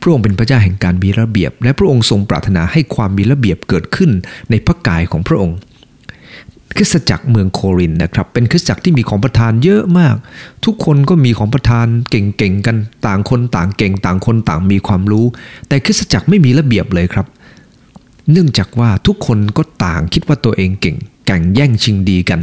[0.00, 4.10] พระองค์เป็นพระเจ้าแห่งการมีระเบียบ และพระองค์ทรงปรารถนาให้ความมีระเบียบเกิดขึ้น
[4.50, 5.56] ในพระกายของพระองค์
[6.76, 10.16] คริสตจักรเมืองโครินนะครับ เป็นคริสตจักรที่มีของประทานเยอะมาก
[10.64, 15.26] ทุกคนก็มีของประทานเก่งๆกัน ต่างคนต่างเก่ง ต่างคนต่างมีความรู้
[15.68, 17.26] แต่คริสตจักรไม่มีระเบียบเลยครับ
[18.30, 22.40] เนื่องจากว่าทุกคนก็ต่างคิดว่าตัวเองเก่งแข่งแย่งชิงดีกัน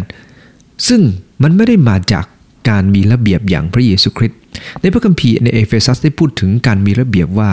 [0.88, 1.02] ซึ่ง
[1.44, 2.26] มันไม่ได้มาจาก
[2.70, 4.40] การมีระเบียบอย่างพระเยซูคริสต์
[4.82, 7.50] ในพระคัมภีร์ในเอเฟซัสได้พูดถึงการมีระเบียบว่า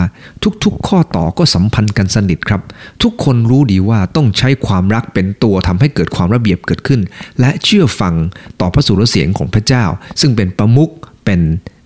[0.63, 2.61] ทุกๆ ข้อต่อก็สัมพันธ์กันสนิทครับ
[3.03, 7.01] ทุกคนรู้ดีว่าต้องใช้ความรักเป็นตัวทำให้เกิดความระเบียบเกิดขึ้น
[7.39, 8.13] และเชื่อฟัง
[8.59, 9.83] ต่อพระสุรเสียงของพระเจ้า
[10.21, 10.91] ซึ่งเป็นประมุข
[11.25, 11.39] เป็น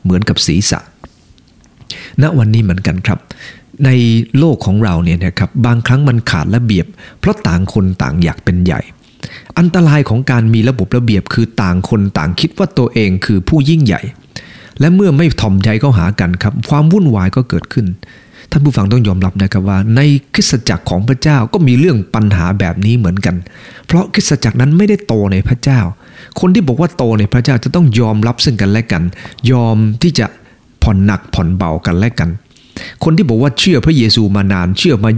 [0.04, 0.80] เหมือนกับศีรษะ
[2.22, 3.20] ณวันนี้เหมือนกันครับ
[3.86, 3.90] ใน
[4.38, 6.86] โลกของเราเนี่ยนะครับบางครั้งมันขาดระเบียบ
[7.20, 8.82] เพราะต่างคนต่างอยากเป็นใหญ่
[9.58, 14.02] อันตรายของการมีระบบระเบียบคือต่างคนต่างคิดว่าตัวเองคือผู้ยิ่งใหญ่
[14.80, 17.88] และเมื่อไม่ถ่อมใจเข้าหากันครับ ความวุ่นวายก็เกิดขึ้น
[18.52, 20.02] ท่านผู้ฟังต้องยอมรับนะครับว่า ใน
[20.34, 23.36] คริสตจักรของพระเจ้าก็มีเรื่องปัญหาแบบนี้เหมือนกัน
[23.86, 25.80] เพราะคริสตจักรนั้นไม่ได้โตในพระเจ้า
[26.40, 29.04] คนที่บอกว่าโตในพระเจ้าจะต้องยอมรับซึ่งกันและกัน
[29.52, 30.26] ยอมที่จะ
[30.84, 32.30] ผ่อนหนักผ่อนเบากันและกัน
[33.04, 35.12] คนที่บอกว่าเชื่อพระเยซูมานานเชื่อมา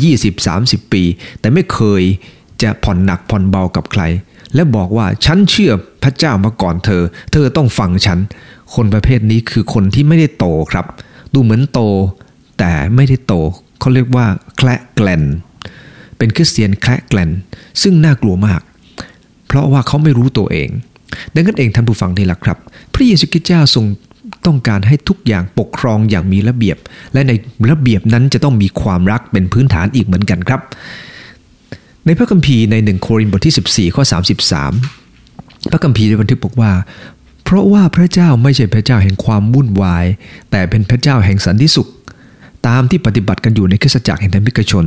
[0.43, 1.03] 20-30 ปี
[1.39, 2.03] แต่ไม่เคย
[2.63, 4.03] จะผ่อนหนักผ่อนเบากับใคร
[4.55, 5.71] และบอกว่าฉันเชื่อ
[6.03, 8.19] พระเจ้ามาก่อนเธอ เธอต้องฟังฉัน
[8.75, 10.85] คนประเภทนี้คือคนที่ไม่ได้โตครับ
[11.33, 11.81] ดูเหมือนโต
[12.59, 13.33] แต่ไม่ได้โต
[13.79, 14.25] เขาเรียกว่า
[14.57, 15.23] แคละแกลน
[16.17, 17.31] เป็นคริสเตียนแคละแกลน
[17.81, 18.61] ซึ่งน่ากลัวมาก
[19.47, 20.69] เพราะว่าเขาไม่รู้ตัวเอง
[21.33, 22.57] ดังนั้นเองท่านผู้ฟังนี่แหละครับ
[22.93, 23.85] พระเยซูคริสต์เจ้าทรง
[24.45, 26.77] ต้องการให้ทุกอย่างปกครองอย่างมีระเบียบ
[27.13, 27.31] และใน
[27.71, 30.61] ระเบียบนั้นจะต้องมีความรักเป็นพื้นฐานอีกเหมือนกันครับ
[32.05, 34.03] ในพระคัมภีร์ในหนึ่งโครินธ์บทที่ 14 ข้อ
[34.87, 36.71] 33 พระคัมภีร์ได้บันทึกบอกว่า
[37.43, 40.05] เพราะว่าพระเจ้าไม่ใช่พระเจ้าแห่งความวุ่นวาย
[40.51, 41.89] แต่เป็นพระเจ้าแห่งสันติสุข
[42.67, 44.85] ตามที่ปฏิบัติกันอยู่ในคริสตจักรแห่งธรรมิกชน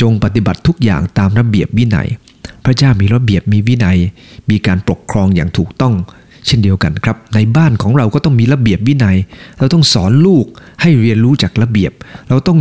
[0.00, 2.08] จงปฏิบัติทุกอย่างตามระเบียบวินัย
[2.64, 3.98] พระเจ้ามีระเบียบมีวินัย
[4.50, 5.94] มีการปกครองอย่างถูกต้อง
[6.46, 9.16] เช่นเดียวกันครับ ในบ้านของเราก็ต้องมีระเบียบวินัย
[9.58, 10.46] เราต้องสอนลูก
[10.80, 11.92] ให้เรียนรู้จากระเบียบ
[12.28, 12.58] เราต้อง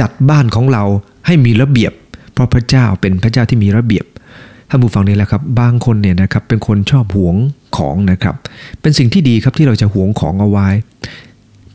[0.00, 0.84] จัดบ้านของเรา
[1.26, 1.92] ให้มีระเบียบ
[2.36, 4.06] เพราะพระเจ้าเป็นพระเจ้าที่มีระเบียบ
[4.68, 7.36] ท่านผู้ฟังนี่แหละครับบางคนเนี่ยนะครับเป็นคนชอบหวง
[7.76, 8.34] ของนะครับ
[8.80, 10.68] เป็นสิ่งที่ดีครับที่เราจะหวงของเอาไว้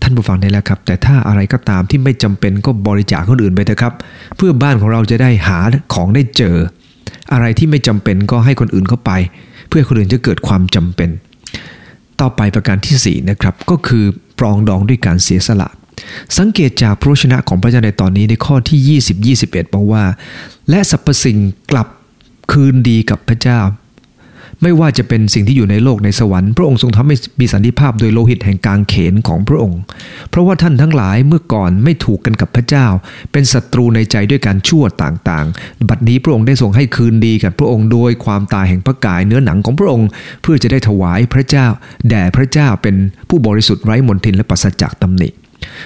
[0.02, 3.94] ท่านผู้ฟังนี่แหละครับ แต่ถ้าอะไรก็ตามที่ไม่จำเป็นก็บริจาคคนอื่นไปเถอะครับ
[4.36, 5.60] เพื่อบ้านของเราจะได้หา
[5.94, 6.56] ของได้เจอ
[7.32, 9.12] อะไรที่ไม่จำเป็นก็ให้คนอื่นเข้าไป
[9.70, 11.10] เพื่อคนอื่นจะเกิดความจำเป็น
[12.22, 14.04] ต่อไปประการที่4นะครับก็คือ
[14.40, 15.70] ปรองดองด้วยการเสียสละ
[16.38, 19.00] สังเกตจากพระชนะของพระเจ้าในตอนนี้ในข้อที่
[19.38, 20.04] 20 21 บอกว่า
[20.70, 21.38] และสรรพสิ่ง
[21.72, 21.88] กลับ
[22.52, 23.60] คืนดีกับพระเจ้า
[24.64, 29.80] ไม่ว่าจะเป็นสิ่งที่อยู่ในโลกในสวรรค์พระองค์ทรงทำให้มีสันติภาพโดยโลหิตแห่งกางเขนของพระองค์
[30.30, 32.88] เพราะว่าท่านทั้งหลายเมื่อก่อนไม่ถูกกันกับพระเจ้า
[33.32, 40.08] เป็นศัตรูในใจด้วยการชั่วต่างๆ บัดนี้พระองค์ได้ทรงให้คืนดีกับพระองค์โดยความตายแห่งพระกายเนื้อหนังของพระองค์
[40.42, 41.68] เพื่อจะได้ถวายพระเจ้า
[42.10, 42.96] แด่พระเจ้าเป็น
[43.30, 45.30] ผู้บริสุทธิ์ไร้มนทินและปัสจากตำหนิ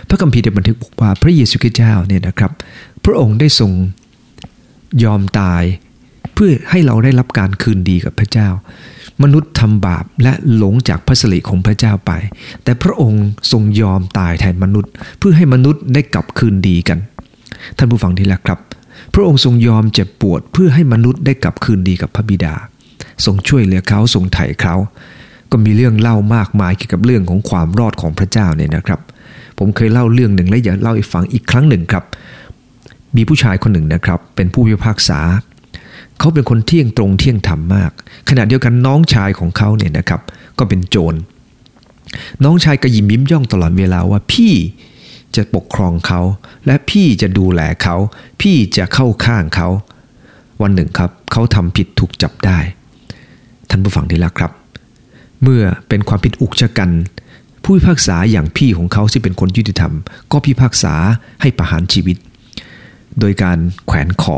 [0.10, 2.52] พระคัมภีร์ได้บันทึกบอกว่าพระเยซูคริสต์เจ้าเนี่ยนะครับ
[3.06, 3.72] พระองค์ได้ทรง
[5.04, 5.64] ยอมตาย
[6.34, 8.50] เพื่อให้เราได้รับการคืนดีกับพระเจ้า
[9.24, 12.12] มนุษย์ทำบาปและหลงจากพระสิริของพระเจ้าไป
[12.64, 17.00] แต่พระองค์ทรงยอมตายแทนมนุษย์ เพื่อให้มนุษย์ได้กลับคืนดีกัน
[17.78, 18.60] ท่านผู้ฟังที่รักครับ
[19.14, 22.54] พระองค์ทรงยอมเจ็บปวด เพื่อให้มนุษย์ได้กลับคืนดีกับพระบิดา
[23.26, 24.76] ทรงช่วยเหลือเขาทรงไถ่เขา
[25.52, 29.00] ก็มีเรื่องเล่ามากมายเกี่ยวกับเรื่องของความรอดของพระเจ้าเนี่ยนะครับ
[29.58, 32.04] ผมเคยเล่าเรื่องหนึ่งและอยากเล่าให้ฟังอีกครั้งหนึ่งครับ
[33.16, 35.20] มีผู้ชายคนหนึ่งนะครับ เป็นผู้พิพากษา
[36.20, 37.92] เขาเป็นคนเที่ยงตรงเที่ยงธรรมมาก
[38.30, 40.22] ขณะเดียวกันน้องชายของเขาเนี่ยนะครับ
[40.60, 41.16] ก็เป็นโจร
[42.44, 44.54] น้องชายก็ยิ้มยิ้มย่องตลอดเวลาว่าพี่
[45.36, 46.22] จะปกครองเขา
[46.66, 47.96] และพี่จะดูแลเขา
[48.42, 49.70] พี่จะเข้าข้างเขา
[50.62, 52.60] วันหนึ่งครับ เขาทำผิดถูกจับได้
[53.70, 54.52] ท่านผู้ฟังที่รักครับ
[55.42, 56.90] เมื่อเป็นความผิดอุกชะกัน
[57.66, 59.94] ผู้พิพากษาอย่างพี่ของเขาที่เป็นคนยุติธรรม
[60.32, 60.94] ก็พิพากษา
[61.42, 62.18] ให้ประหารชีวิต
[63.20, 64.38] โดยการแขวนคอ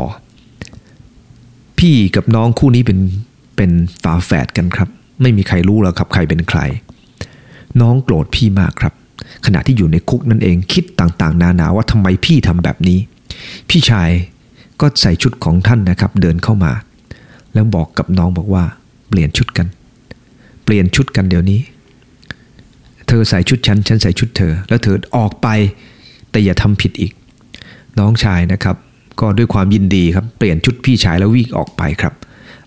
[1.78, 2.98] พี่กับน้องคู่นี้เป็น
[3.56, 3.70] เป็น
[4.02, 4.88] ฝาแฝดกันครับ
[5.22, 6.60] ไม่มีใครรู้แล้วครับใครเป็นใคร
[7.80, 8.92] น้องโกรธพี่มากครับ
[9.46, 12.98] ขณะที่อยู่ในคุกนั่นเองคิดต่างๆ นานาว่าทำไมพี่ทำแบบนี้
[13.70, 14.10] พี่ชาย
[14.80, 16.72] ก็ใส่ชุดของท่านนะครับ เดินเข้ามา
[17.54, 18.64] แล้วบอกกับน้องบอกว่า
[19.08, 19.66] เปลี่ยนชุดกัน
[20.64, 21.60] เปลี่ยนชุดกันเดี๋ยวนี้
[23.08, 25.48] เธอใส่ชุดฉัน ฉันใส่ชุดเธอ แล้วเธอออกไป
[26.30, 27.12] แต่อย่าทำผิดอีก
[27.98, 28.76] น้องชายนะครับ
[29.20, 32.14] ก็ด้วยความยินดีครับ เปลี่ยนชุดพี่ชายแล้ววิ่งออกไปครับ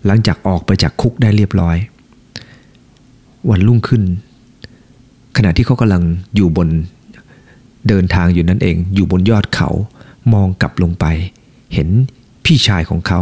[0.06, 1.76] หลังจากออกไปจากคุกได้เรียบร้อย
[3.50, 4.02] วันรุ่งขึ้น
[5.36, 6.02] ขณะที่เขากำลัง
[6.36, 6.68] อยู่บน
[7.88, 9.68] เดินทางอยู่นั่นเอง อยู่บนยอดเขา
[10.32, 11.04] มองกลับลงไป
[11.74, 11.88] เห็น
[12.44, 13.20] พี่ชายของเขา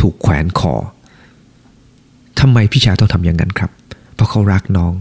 [0.00, 0.74] ถูกแขวนคอ
[2.40, 3.70] ทำไมพี่ชายต้องทำอย่างนั้นครับ
[4.14, 4.92] เพราะเขารักน้อง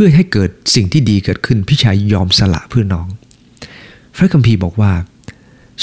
[0.00, 3.06] พื่อให้เกิดสิ่งที่ดีเกิดขึ้นพี่ชายยอมสละเพื่อน้อง
[4.16, 4.92] พระคัมภีร์บอกว่า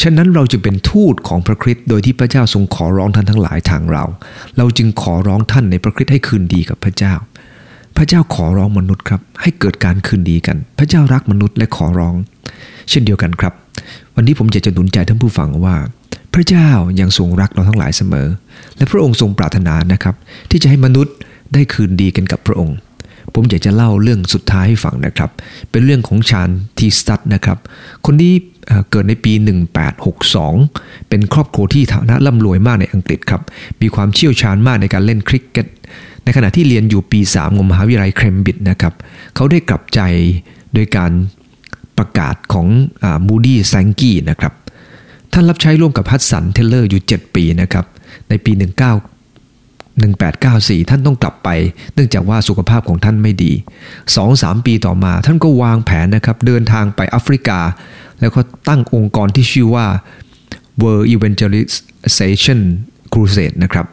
[0.01, 4.03] ฉะนั้นเราจึงเป็นทูตของพระคริสต์โดยที่พระเจ้าทรงขอร้องท่านทั้งหลายทางเรา
[4.57, 7.13] เราจึงขอร้องท่านในพระคริสต์ให้คืนดีกับพระเจ้า
[7.97, 12.15] พระเจ้าขอร้องมนุษย์ครับ ให้เกิดการคืนดีกัน พระเจ้ารักมนุษย์และขอร้อง
[12.89, 13.53] เช่นเดียวกันครับ
[14.15, 15.75] วันนี้ผมอยากจะหนุนใจท่านผู้ฟังว่า
[16.33, 18.27] พระเจ้ายังทรงรักเราทั้งหลายเสมอ
[18.77, 20.15] และพระองค์ทรงปรารถนานะครับ
[20.49, 21.15] ที่จะให้มนุษย์
[21.53, 22.77] ได้คืนดีกันกับพระองค์
[23.33, 25.29] ผมอยากจะเล่าเรื่องสุดท้ายให้ฟังนะครับ
[25.71, 27.57] เป็นเรื่องของชานทีสตัดนะครับ
[28.05, 28.33] คนนี้
[28.91, 29.33] เกิดในปี
[30.15, 33.41] 1862 เป็นครอบครัวที่ฐานะร่ำรวยมากในอังกฤษครับ
[33.81, 35.67] มีความเชี่ยวชาญมากในการเล่นคริกเก็ต
[36.23, 38.93] ในขณะที่เรียนอยู่ปี 3 ของมหาวิทยาลัยเคมบริดจ์นะครับ
[39.35, 39.99] เขาได้กลับใจ
[40.73, 41.11] โดยการ
[41.97, 42.67] ประกาศของ
[43.27, 44.53] มูดี้แซงกี้นะครับ
[45.33, 47.85] ท่านรับใช้ร่วมกับฮัตสันเทเลอร์อยู่ 7 ปีนะครับ
[48.29, 48.51] ในปี
[48.87, 49.14] 19
[50.03, 51.49] 1894 ท่านต้องกลับไป
[51.93, 53.51] เนื่องจากว่าสุขภาพของท่านไม่ดี
[54.09, 57.59] 2-3 ปีต่อมา ท่านก็วางแผนนะครับเดินทางไปแอฟริกา
[58.19, 59.85] แล้วก็ตั้งองค์กรที่ชื่อว่า
[60.81, 62.59] World Evangelization
[63.13, 63.85] Crusade นะครับ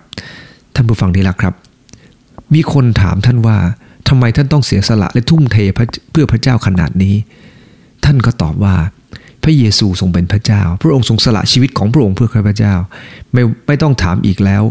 [0.74, 1.54] ท่านผู้ฟังที่รักครับ
[2.54, 3.56] มีคนถามท่านว่า
[4.08, 5.56] ทำไมท่านต้องเสียสละและทุ่มเท
[6.10, 7.14] เพื่อพระเจ้าขนาดนี้
[8.04, 8.74] ท่านก็ตอบว่า
[9.42, 12.74] พระเยซูทรงเป็นพระเจ้า พระองค์ทรงสละชีวิตของพระองค์เพื่อข้าพเจ้า
[13.32, 14.62] ไม่ไม่ต้องถามอีกแล้ว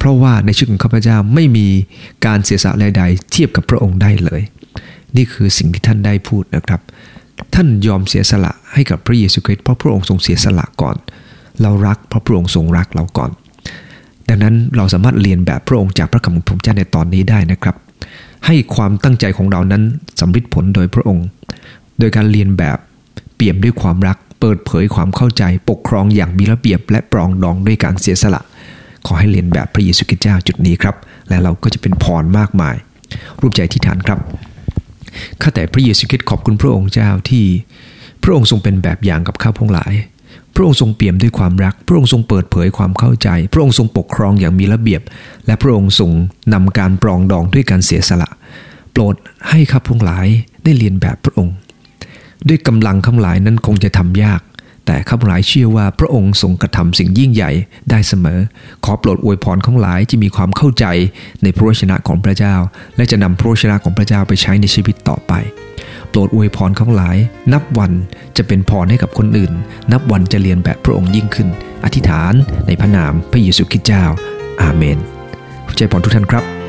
[0.00, 1.66] เพราะว่าในชีวิตของข้าพเจ้าไม่มี
[2.26, 4.40] การเสียสละใดๆเทียบกับพระองค์ได้เลย
[5.16, 6.80] นี่คือสิ่งที่ท่านได้พูดนะครับ
[7.54, 10.96] ท่านยอมเสียสละให้กับพระเยซูคริสต์เพราะพระองค์ทรงเสียสละก่อน
[11.62, 13.30] เรารักเพราะพระองค์ทรงรักเราก่อน
[14.28, 17.76] ดังนั้นเราสามารถเรียนแบบพระองค์จากพระคำของพระเจ้าในตอนนี้ได้นะครับ
[18.46, 19.82] ให้ความตั้งใจของเรานั้น
[20.20, 21.26] สำเร็จผลโดยพระองค์
[21.98, 22.78] โดยการเรียนแบบ
[23.34, 28.40] เปี่ยมด้วยความรักเปิดเผยความเข้าใจปกครองอย่างมีระเบียบและปรองดองด้วยการเสียสละ
[29.06, 30.96] ขอให้เรียนแบบพระเยซูคริสต์เจ้าจุดนี้ครับ
[31.28, 32.76] และเราก็จะเป็นพรมากมาย
[33.40, 34.18] รูปใจที่ฐานครับ
[35.42, 37.44] ข้าแต่พระเยซูคริสต์ขอบคุณพระองค์เจ้าที่
[38.22, 39.92] พระองค์ทรงเป็นแบบอย่างกับข้าพงหลาย
[40.54, 45.02] พระองค์ทรงเปี่ยมด้วยความรัก พระองค์ทรงเปิดเผยความเข้าใจ พระองค์ทรงปกครองอย่างมีระเบียบ
[45.46, 46.10] และพระองค์ทรง
[46.52, 48.28] นำการปรองดองด้วยการเสียสละ
[48.92, 49.14] โปรด
[49.50, 50.26] ให้ข้าพงหลาย
[50.64, 51.54] ได้เรียนแบบพระองค์
[52.48, 54.40] ด้วยกำลังข้างหลายนั้นคงจะทำยาก
[54.90, 57.50] แต่ข้าพเจ้าเชื่อว่าพระองค์ทรงกระทำสิ่งยิ่งใหญ่
[57.90, 58.40] ได้เสมอ
[58.84, 60.86] ขอโปรดอวยพรของหลายที่มีความเข้าใจ
[61.42, 62.54] ในพระวจนะของพระเจ้า
[62.96, 65.32] และจะนำพระวจนะของพระเจ้าไปใช้ในชีวิตต่อไป
[66.10, 67.16] โปรดอวยพรของหลาย
[67.52, 67.92] นับวัน
[68.36, 69.52] จะเป็นพรให้กับคนอื่น
[69.92, 71.48] นับวันจะเรียนแบบพระองค์ยิ่งขึ้น
[71.84, 72.32] อธิษฐาน
[72.66, 74.04] ในพระนามพระเยซูคริสต์เจ้า
[74.62, 74.98] อาเมน
[75.76, 76.59] ใจพรทุกท่านครับ